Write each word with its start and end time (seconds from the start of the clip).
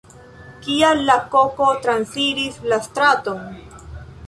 Kial 0.67 1.01
la 1.09 1.17
koko 1.35 1.67
transiris 1.85 2.59
la 2.73 2.83
straton? 2.89 3.47